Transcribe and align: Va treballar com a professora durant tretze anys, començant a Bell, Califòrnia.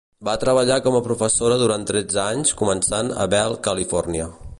Va 0.27 0.33
treballar 0.43 0.77
com 0.85 0.95
a 0.99 1.01
professora 1.07 1.59
durant 1.63 1.85
tretze 1.91 2.19
anys, 2.23 2.55
començant 2.63 3.13
a 3.27 3.29
Bell, 3.35 3.59
Califòrnia. 3.69 4.27